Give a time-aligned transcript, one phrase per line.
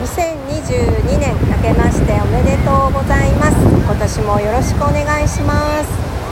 [0.00, 3.56] 2022年明けましておめでとうございます。
[3.60, 5.90] 今年もよろしくお願いします。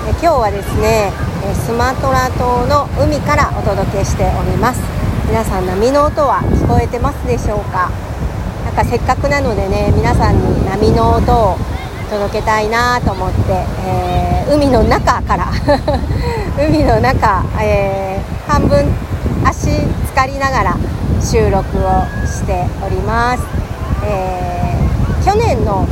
[0.09, 1.13] え今日はですね
[1.45, 4.81] えスマトラ島の海からお届けしております。
[5.29, 7.91] 皆さん波の音は聞こえてますでしょうか？
[8.65, 11.59] なんかせっかくなのでね皆さんに波の音を
[12.09, 13.37] 届けたいなと思って、
[13.85, 15.53] えー、海の中から
[16.57, 18.89] 海の中、えー、半分
[19.45, 20.77] 足浸かりながら
[21.29, 21.91] 収録を
[22.25, 23.45] しております、
[24.03, 25.87] えー、去年の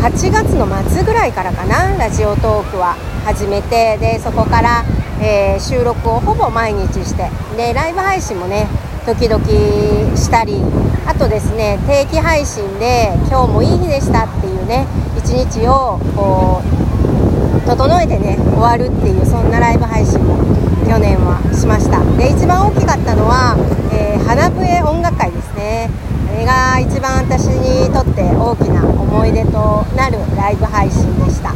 [0.00, 4.84] 8月の末ぐらいからかなラジオトークは始めてでそこから、
[5.20, 8.68] えー、収録をほぼ毎日してでライブ配信もね
[9.04, 9.44] 時々
[10.16, 10.62] したり
[11.08, 14.86] あとですね定期配信で「今日もいい日でした」っていうね
[15.18, 20.36] 一日をこう整えてね終わるっていうそんなライブ配信も
[20.86, 21.98] 去年はしました。
[22.16, 23.56] で一番大きかったのは、
[24.32, 25.90] 花笛音楽会ですね。
[26.26, 31.52] あれが一番私にとって大きな思い出となるライブ配信でした、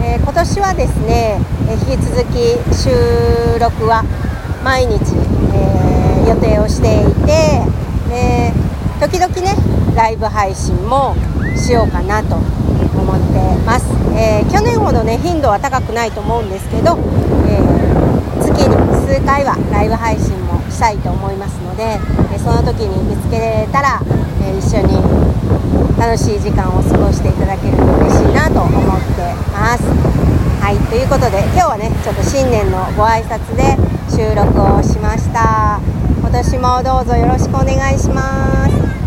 [0.00, 4.04] えー、今年はですね、え引き続き収録は
[4.62, 4.94] 毎日、
[5.58, 7.66] えー、予定をしていて、
[8.14, 8.52] え
[9.00, 9.56] 時々ね
[9.96, 11.16] ライブ配信も
[11.56, 16.96] しようかなと思ってます、え去年ほどね頻度は高くないと思うんですけど、
[17.50, 17.58] え
[18.40, 18.70] 月に
[19.02, 21.98] 数回はライブ配信もしたいと思いますので、
[22.34, 24.02] えその時に見つけられたら、
[24.42, 25.00] え一緒に
[25.98, 29.84] 楽しい時間を過ごしていただけると嬉しいなと思ってます。
[30.60, 33.76] はいということで今日はねちょっと新年のご挨拶で
[34.10, 35.78] 収録をしました
[36.20, 39.03] 今年もどうぞよろしくお願いします